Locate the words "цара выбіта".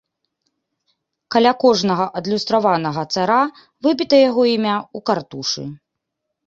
3.17-4.15